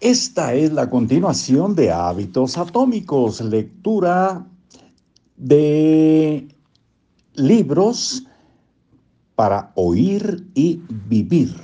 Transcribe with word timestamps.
Esta 0.00 0.52
es 0.52 0.74
la 0.74 0.90
continuación 0.90 1.74
de 1.74 1.90
Hábitos 1.90 2.58
Atómicos, 2.58 3.40
lectura 3.40 4.46
de 5.38 6.48
libros 7.32 8.26
para 9.34 9.72
oír 9.74 10.46
y 10.54 10.82
vivir. 11.08 11.54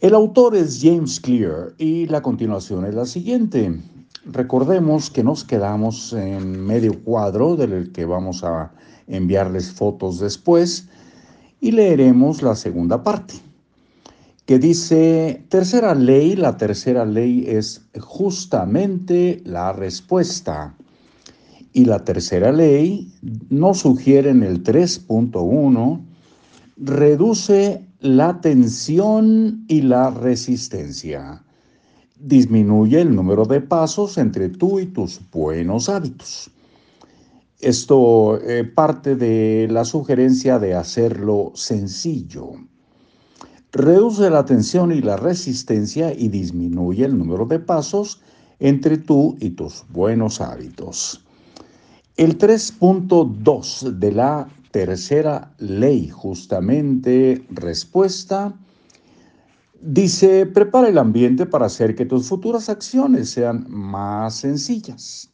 El 0.00 0.14
autor 0.14 0.56
es 0.56 0.80
James 0.82 1.20
Clear 1.20 1.74
y 1.76 2.06
la 2.06 2.22
continuación 2.22 2.86
es 2.86 2.94
la 2.94 3.04
siguiente. 3.04 3.78
Recordemos 4.24 5.10
que 5.10 5.22
nos 5.22 5.44
quedamos 5.44 6.14
en 6.14 6.64
medio 6.64 6.98
cuadro 7.04 7.56
del 7.56 7.92
que 7.92 8.06
vamos 8.06 8.42
a 8.42 8.72
enviarles 9.06 9.70
fotos 9.70 10.18
después 10.18 10.88
y 11.60 11.72
leeremos 11.72 12.40
la 12.40 12.56
segunda 12.56 13.02
parte 13.02 13.49
que 14.50 14.58
dice, 14.58 15.46
tercera 15.48 15.94
ley, 15.94 16.34
la 16.34 16.56
tercera 16.56 17.04
ley 17.04 17.44
es 17.46 17.86
justamente 18.00 19.40
la 19.44 19.72
respuesta. 19.72 20.74
Y 21.72 21.84
la 21.84 22.04
tercera 22.04 22.50
ley 22.50 23.12
nos 23.48 23.78
sugiere 23.78 24.30
en 24.30 24.42
el 24.42 24.64
3.1, 24.64 26.00
reduce 26.78 27.86
la 28.00 28.40
tensión 28.40 29.66
y 29.68 29.82
la 29.82 30.10
resistencia. 30.10 31.44
Disminuye 32.18 33.02
el 33.02 33.14
número 33.14 33.44
de 33.44 33.60
pasos 33.60 34.18
entre 34.18 34.48
tú 34.48 34.80
y 34.80 34.86
tus 34.86 35.20
buenos 35.30 35.88
hábitos. 35.88 36.50
Esto 37.60 38.40
eh, 38.40 38.64
parte 38.64 39.14
de 39.14 39.68
la 39.70 39.84
sugerencia 39.84 40.58
de 40.58 40.74
hacerlo 40.74 41.52
sencillo 41.54 42.56
reduce 43.72 44.30
la 44.30 44.44
tensión 44.44 44.92
y 44.92 45.00
la 45.00 45.16
resistencia 45.16 46.12
y 46.12 46.28
disminuye 46.28 47.04
el 47.04 47.16
número 47.16 47.46
de 47.46 47.58
pasos 47.60 48.20
entre 48.58 48.98
tú 48.98 49.36
y 49.40 49.50
tus 49.50 49.84
buenos 49.88 50.40
hábitos. 50.40 51.24
El 52.16 52.36
3.2 52.36 53.98
de 53.98 54.12
la 54.12 54.48
tercera 54.70 55.52
ley, 55.58 56.08
justamente 56.08 57.44
respuesta, 57.50 58.54
dice, 59.80 60.46
prepara 60.46 60.88
el 60.88 60.98
ambiente 60.98 61.46
para 61.46 61.66
hacer 61.66 61.94
que 61.94 62.04
tus 62.04 62.28
futuras 62.28 62.68
acciones 62.68 63.30
sean 63.30 63.66
más 63.68 64.34
sencillas. 64.34 65.30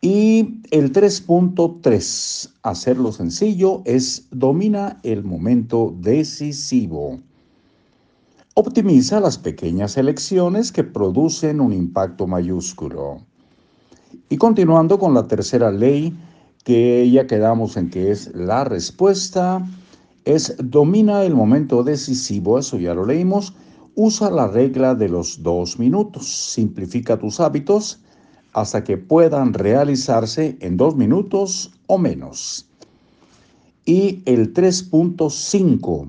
Y 0.00 0.60
el 0.70 0.92
3.3, 0.92 2.50
hacerlo 2.62 3.10
sencillo, 3.10 3.82
es 3.84 4.28
domina 4.30 4.98
el 5.02 5.24
momento 5.24 5.92
decisivo. 5.98 7.18
Optimiza 8.54 9.18
las 9.18 9.38
pequeñas 9.38 9.96
elecciones 9.96 10.70
que 10.70 10.84
producen 10.84 11.60
un 11.60 11.72
impacto 11.72 12.28
mayúsculo. 12.28 13.22
Y 14.28 14.36
continuando 14.36 15.00
con 15.00 15.14
la 15.14 15.26
tercera 15.26 15.72
ley, 15.72 16.16
que 16.62 17.10
ya 17.10 17.26
quedamos 17.26 17.76
en 17.76 17.90
que 17.90 18.12
es 18.12 18.32
la 18.34 18.62
respuesta, 18.62 19.66
es 20.24 20.54
domina 20.62 21.24
el 21.24 21.34
momento 21.34 21.82
decisivo, 21.82 22.58
eso 22.58 22.78
ya 22.78 22.94
lo 22.94 23.04
leímos, 23.04 23.52
usa 23.96 24.30
la 24.30 24.46
regla 24.46 24.94
de 24.94 25.08
los 25.08 25.42
dos 25.42 25.78
minutos, 25.78 26.28
simplifica 26.28 27.18
tus 27.18 27.40
hábitos, 27.40 28.00
hasta 28.52 28.84
que 28.84 28.96
puedan 28.96 29.54
realizarse 29.54 30.56
en 30.60 30.76
dos 30.76 30.96
minutos 30.96 31.72
o 31.86 31.98
menos. 31.98 32.66
Y 33.84 34.22
el 34.26 34.52
3.5 34.52 36.08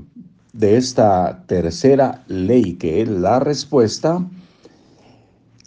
de 0.54 0.78
esta 0.78 1.44
tercera 1.48 2.24
ley, 2.28 2.74
que 2.74 3.02
es 3.02 3.10
la 3.10 3.40
respuesta, 3.40 4.28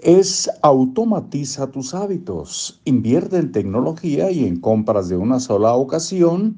es 0.02 0.50
automatiza 0.62 1.70
tus 1.70 1.94
hábitos, 1.94 2.80
invierte 2.84 3.38
en 3.38 3.52
tecnología 3.52 4.30
y 4.30 4.44
en 4.44 4.60
compras 4.60 5.08
de 5.08 5.16
una 5.16 5.38
sola 5.38 5.74
ocasión 5.74 6.56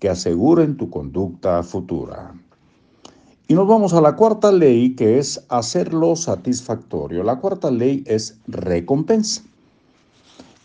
que 0.00 0.08
aseguren 0.08 0.76
tu 0.76 0.88
conducta 0.88 1.62
futura. 1.62 2.34
Y 3.50 3.54
nos 3.54 3.66
vamos 3.66 3.94
a 3.94 4.00
la 4.00 4.14
cuarta 4.14 4.52
ley, 4.52 4.94
que 4.94 5.18
es 5.18 5.44
hacerlo 5.48 6.14
satisfactorio. 6.14 7.24
La 7.24 7.40
cuarta 7.40 7.68
ley 7.68 8.04
es 8.06 8.38
recompensa. 8.46 9.42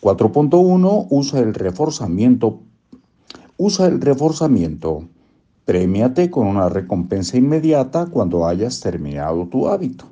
4.1 0.00 1.08
usa 1.10 1.40
el 1.40 1.52
reforzamiento. 1.52 2.60
Usa 3.56 3.88
el 3.88 4.00
reforzamiento. 4.00 5.02
Premiate 5.64 6.30
con 6.30 6.46
una 6.46 6.68
recompensa 6.68 7.36
inmediata 7.36 8.06
cuando 8.06 8.46
hayas 8.46 8.78
terminado 8.78 9.48
tu 9.48 9.66
hábito. 9.66 10.04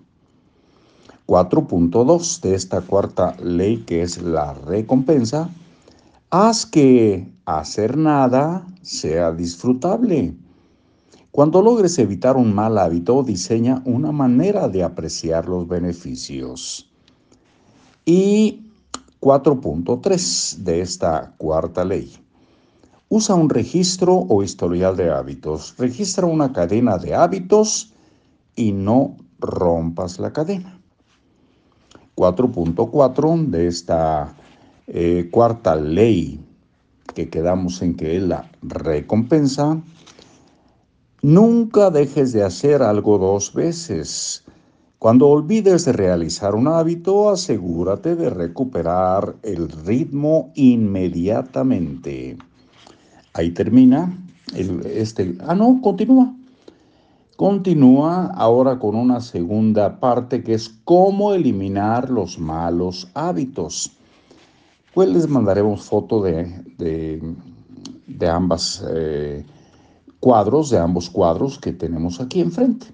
4.2 1.29 2.41
de 2.41 2.57
esta 2.57 2.81
cuarta 2.81 3.37
ley 3.41 3.85
que 3.87 4.03
es 4.03 4.21
la 4.21 4.53
recompensa. 4.53 5.49
Haz 6.29 6.67
que 6.67 7.31
hacer 7.45 7.97
nada 7.97 8.67
sea 8.83 9.31
disfrutable. 9.31 10.35
Cuando 11.35 11.63
logres 11.63 11.99
evitar 11.99 12.37
un 12.37 12.55
mal 12.55 12.79
hábito, 12.79 13.25
diseña 13.25 13.83
una 13.85 14.13
manera 14.13 14.69
de 14.69 14.85
apreciar 14.85 15.49
los 15.49 15.67
beneficios. 15.67 16.89
Y 18.05 18.71
4.3 19.19 20.59
de 20.59 20.81
esta 20.81 21.35
cuarta 21.37 21.85
ley. 21.85 22.15
Usa 23.09 23.35
un 23.35 23.51
registro 23.51 24.15
o 24.15 24.45
historial 24.45 24.97
de 24.97 25.11
hábitos. 25.11 25.75
Registra 25.77 26.25
una 26.25 26.53
cadena 26.53 26.99
de 26.99 27.17
hábitos 27.17 27.93
y 28.55 28.71
no 28.71 29.17
rompas 29.41 30.21
la 30.21 30.33
cadena. 30.33 30.79
4.4 32.15 33.47
de 33.47 33.67
esta 33.67 34.37
eh, 34.87 35.31
cuarta 35.33 35.75
ley 35.75 36.41
que 37.13 37.29
quedamos 37.29 37.83
en 37.83 37.97
que 37.97 38.19
es 38.19 38.23
la 38.23 38.49
recompensa 38.63 39.83
Nunca 41.25 41.89
dejes 41.89 42.35
de 42.35 42.43
hacer 42.43 42.83
algo 42.83 43.17
dos 43.17 43.55
veces. 43.55 44.45
Cuando 44.99 45.27
olvides 45.29 45.87
de 45.87 45.93
realizar 45.95 46.55
un 46.55 46.69
hábito, 46.69 47.31
asegúrate 47.31 48.15
de 48.15 48.29
recuperar 48.29 49.35
el 49.43 49.71
ritmo 49.71 50.53
inmediatamente. 50.55 52.37
Ahí 53.33 53.53
termina 53.53 54.15
este. 54.85 55.35
Ah, 55.47 55.55
no, 55.55 55.81
continúa. 55.81 56.31
Continúa 57.37 58.27
ahora 58.35 58.79
con 58.79 58.95
una 58.95 59.23
segunda 59.23 59.99
parte 60.01 60.43
que 60.43 60.53
es 60.53 60.69
cómo 60.85 61.33
eliminar 61.33 62.11
los 62.11 62.39
malos 62.39 63.09
hábitos. 63.15 63.97
Pues 64.93 65.09
les 65.09 65.27
mandaremos 65.27 65.85
foto 65.85 66.21
de, 66.23 66.53
de, 66.77 68.29
ambas. 68.29 68.85
Eh, 68.91 69.43
cuadros, 70.25 70.71
de 70.71 70.79
ambos 70.79 71.11
cuadros 71.11 71.59
que 71.59 71.75
tenemos 71.75 72.19
aquí 72.19 72.41
enfrente. 72.41 72.87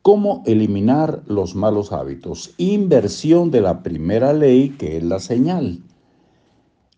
¿Cómo 0.00 0.44
eliminar 0.46 1.24
los 1.26 1.56
malos 1.56 1.90
hábitos? 1.90 2.54
Inversión 2.56 3.50
de 3.50 3.62
la 3.62 3.82
primera 3.82 4.32
ley, 4.32 4.68
que 4.68 4.96
es 4.96 5.02
la 5.02 5.18
señal. 5.18 5.80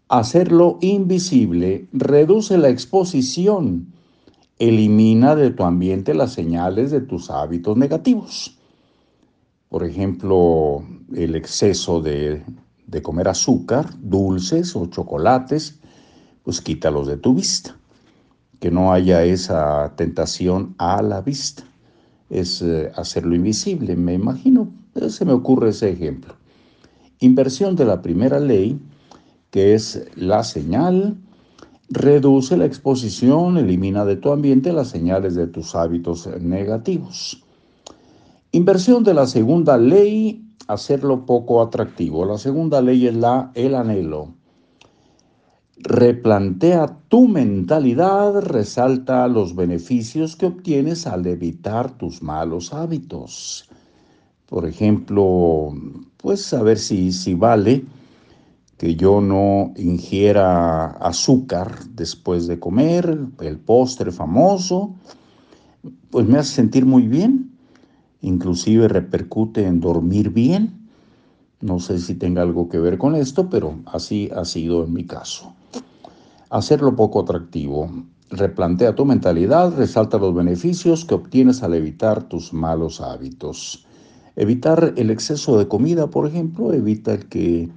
Hacerlo 0.08 0.76
invisible 0.82 1.88
reduce 1.92 2.58
la 2.58 2.69
exposición. 2.69 3.86
Elimina 4.58 5.34
de 5.34 5.48
tu 5.48 5.64
ambiente 5.64 6.12
las 6.12 6.34
señales 6.34 6.91
de 6.91 7.00
tus 7.00 7.31
hábitos 7.31 7.75
negativos. 7.78 8.58
Por 9.70 9.82
ejemplo, 9.82 10.84
el 11.14 11.36
exceso 11.36 12.02
de, 12.02 12.44
de 12.86 13.02
comer 13.02 13.28
azúcar, 13.28 13.88
dulces 13.98 14.76
o 14.76 14.84
chocolates, 14.88 15.81
pues 16.42 16.60
quítalos 16.60 17.06
de 17.06 17.16
tu 17.16 17.32
vista 17.32 17.78
que 18.64 18.70
no 18.70 18.94
haya 18.94 19.22
esa 19.25 19.92
tentación 19.94 20.75
a 20.78 21.02
la 21.02 21.20
vista. 21.20 21.64
Es 22.30 22.62
eh, 22.62 22.91
hacerlo 22.97 23.34
invisible, 23.34 23.94
me 23.94 24.14
imagino, 24.14 24.72
se 25.11 25.26
me 25.26 25.34
ocurre 25.34 25.69
ese 25.69 25.90
ejemplo. 25.90 26.34
Inversión 27.20 27.76
de 27.76 27.84
la 27.84 28.00
primera 28.00 28.40
ley, 28.40 28.81
que 29.50 29.75
es 29.75 30.06
la 30.16 30.43
señal, 30.44 31.19
reduce 31.90 32.56
la 32.56 32.64
exposición, 32.64 33.58
elimina 33.58 34.06
de 34.06 34.16
tu 34.16 34.32
ambiente 34.32 34.72
las 34.72 34.88
señales 34.88 35.34
de 35.34 35.46
tus 35.46 35.75
hábitos 35.75 36.26
negativos. 36.40 37.44
Inversión 38.50 39.05
de 39.05 39.12
la 39.12 39.26
segunda 39.26 39.76
ley, 39.76 40.43
hacerlo 40.69 41.26
poco 41.26 41.61
atractivo. 41.61 42.25
La 42.25 42.38
segunda 42.38 42.81
ley 42.81 43.08
es 43.08 43.14
la 43.14 43.52
el 43.55 43.75
anhelo 43.75 44.32
Replantea 45.76 46.99
tu 47.09 47.26
mentalidad, 47.26 48.41
resalta 48.43 49.26
los 49.26 49.56
beneficios 49.56 50.37
que 50.37 50.47
obtienes 50.47 51.06
al 51.06 51.26
evitar 51.26 51.99
tus 51.99 52.23
malos 52.23 52.73
hábitos. 52.73 53.69
Por 54.47 54.67
ejemplo, 54.67 55.75
pues 56.17 56.43
saber 56.43 56.79
si, 56.79 57.12
si 57.12 57.35
vale 57.35 57.85
que 58.79 58.94
yo 58.94 59.21
no 59.21 59.73
ingiera 59.76 60.87
azúcar 60.87 61.87
después 61.91 62.47
de 62.47 62.61
comer, 62.61 63.19
el 63.41 63.59
postre 63.59 64.12
famoso, 64.12 64.94
pues 66.11 66.26
me 66.26 66.38
hace 66.38 66.55
sentir 66.55 66.87
muy 66.87 67.09
bien. 67.09 67.50
inclusive 68.21 68.88
repercute 68.88 69.67
en 69.67 69.81
dormir 69.81 70.31
bien. 70.31 70.83
No 71.64 71.81
sé 71.81 71.99
si 71.99 72.14
tenga 72.14 72.43
algo 72.43 72.69
que 72.69 72.78
ver 72.78 72.99
con 72.99 73.14
esto, 73.14 73.49
pero 73.49 73.78
así 73.87 74.28
ha 74.37 74.44
sido 74.44 74.84
en 74.84 74.93
mi 74.93 75.06
caso. 75.06 75.55
Hacerlo 76.50 76.94
poco 76.94 77.22
atractivo. 77.22 77.90
Replantea 78.28 78.94
tu 78.94 79.06
mentalidad, 79.06 79.75
resalta 79.75 80.19
los 80.19 80.34
beneficios 80.34 81.06
que 81.06 81.14
obtienes 81.14 81.62
al 81.62 81.72
evitar 81.72 82.25
tus 82.25 82.52
malos 82.52 83.00
hábitos. 83.00 83.87
Evitar 84.37 84.93
el 84.99 85.11
exceso 85.11 85.56
de 85.58 85.66
comida, 85.66 86.08
por 86.08 86.26
ejemplo, 86.26 86.70
evita 86.75 87.14
el 87.14 87.31
que 87.31 87.70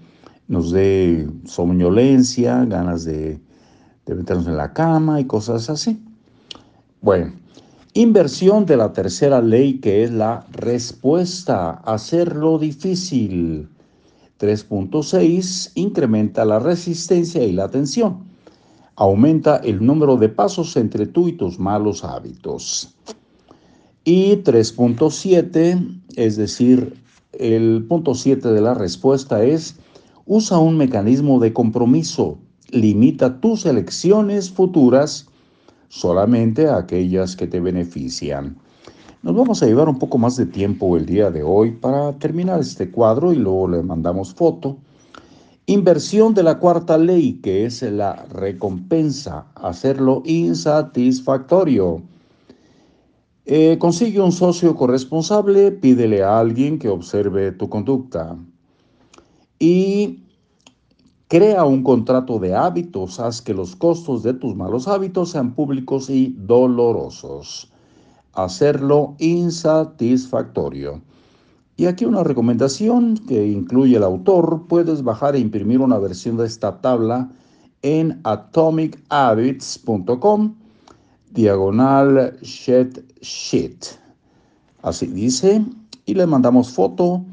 nos 0.49 0.71
dé 0.71 1.25
somnolencia, 1.45 2.65
ganas 2.65 3.05
de, 3.05 3.39
meternos 4.05 4.47
en 4.47 4.57
la 4.57 4.73
cama 4.73 5.21
y 5.21 5.25
cosas 5.27 5.69
así. 5.69 6.03
Bueno, 6.99 7.35
inversión 7.93 8.65
de 8.65 8.75
la 8.75 8.91
tercera 8.91 9.41
ley 9.41 9.79
que 9.79 10.03
es 10.03 10.11
la 10.11 10.45
respuesta, 10.51 11.69
hacerlo 11.85 12.59
difícil. 12.59 13.69
3.6 14.39 15.71
incrementa 15.75 16.45
la 16.45 16.59
resistencia 16.59 17.43
y 17.43 17.51
la 17.51 17.69
tensión. 17.69 18.25
Aumenta 18.95 19.57
el 19.57 19.85
número 19.85 20.17
de 20.17 20.29
pasos 20.29 20.75
entre 20.77 21.05
tú 21.07 21.27
y 21.27 21.33
tus 21.33 21.59
malos 21.59 22.03
hábitos. 22.03 22.95
Y 24.03 24.37
3.7, 24.37 26.01
es 26.15 26.37
decir, 26.37 26.95
el 27.33 27.85
punto 27.87 28.15
7 28.15 28.47
de 28.49 28.61
la 28.61 28.73
respuesta 28.73 29.43
es, 29.43 29.75
usa 30.25 30.57
un 30.59 30.77
mecanismo 30.77 31.39
de 31.39 31.53
compromiso, 31.53 32.37
limita 32.69 33.39
tus 33.39 33.65
elecciones 33.65 34.49
futuras 34.49 35.27
solamente 35.89 36.67
a 36.67 36.77
aquellas 36.77 37.35
que 37.35 37.47
te 37.47 37.59
benefician. 37.59 38.57
Nos 39.27 39.35
vamos 39.35 39.61
a 39.61 39.65
llevar 39.65 39.89
un 39.89 39.99
poco 39.99 40.17
más 40.17 40.37
de 40.37 40.45
tiempo 40.45 40.95
el 40.95 41.05
día 41.05 41.29
de 41.29 41.43
hoy 41.43 41.71
para 41.71 42.17
terminar 42.17 42.61
este 42.61 42.89
cuadro 42.89 43.33
y 43.33 43.35
luego 43.35 43.67
le 43.67 43.83
mandamos 43.83 44.33
foto. 44.33 44.77
Inversión 45.65 46.33
de 46.33 46.43
la 46.43 46.59
cuarta 46.59 46.97
ley, 46.97 47.33
que 47.43 47.65
es 47.65 47.81
la 47.81 48.25
recompensa, 48.27 49.47
hacerlo 49.55 50.23
insatisfactorio. 50.23 52.03
Eh, 53.45 53.75
consigue 53.77 54.21
un 54.21 54.31
socio 54.31 54.73
corresponsable, 54.77 55.73
pídele 55.73 56.23
a 56.23 56.39
alguien 56.39 56.79
que 56.79 56.87
observe 56.87 57.51
tu 57.51 57.67
conducta. 57.67 58.37
Y 59.59 60.23
crea 61.27 61.65
un 61.65 61.83
contrato 61.83 62.39
de 62.39 62.55
hábitos, 62.55 63.19
haz 63.19 63.41
que 63.41 63.53
los 63.53 63.75
costos 63.75 64.23
de 64.23 64.35
tus 64.35 64.55
malos 64.55 64.87
hábitos 64.87 65.31
sean 65.31 65.53
públicos 65.53 66.09
y 66.09 66.33
dolorosos 66.39 67.73
hacerlo 68.37 69.15
insatisfactorio. 69.17 71.01
Y 71.75 71.87
aquí 71.87 72.05
una 72.05 72.23
recomendación 72.23 73.17
que 73.27 73.45
incluye 73.47 73.97
el 73.97 74.03
autor, 74.03 74.67
puedes 74.67 75.03
bajar 75.03 75.35
e 75.35 75.39
imprimir 75.39 75.81
una 75.81 75.97
versión 75.97 76.37
de 76.37 76.45
esta 76.45 76.79
tabla 76.79 77.29
en 77.81 78.21
atomichabits.com 78.23 80.55
diagonal 81.31 82.37
shed 82.41 83.03
sheet. 83.21 83.85
Así 84.81 85.07
dice, 85.07 85.65
y 86.05 86.13
le 86.13 86.25
mandamos 86.25 86.71
foto 86.71 87.25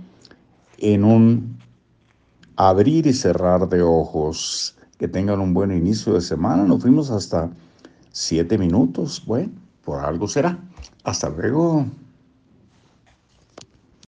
en 0.79 1.05
un 1.05 1.57
abrir 2.57 3.07
y 3.07 3.13
cerrar 3.13 3.69
de 3.69 3.83
ojos. 3.83 4.77
Que 4.99 5.07
tengan 5.09 5.41
un 5.41 5.53
buen 5.53 5.73
inicio 5.73 6.15
de 6.15 6.21
semana. 6.21 6.63
Nos 6.65 6.83
fuimos 6.83 7.11
hasta 7.11 7.51
siete 8.13 8.57
minutos. 8.57 9.23
Bueno, 9.27 9.51
por 9.85 9.99
algo 10.01 10.29
será. 10.29 10.57
Hasta 11.05 11.29
luego. 11.29 11.87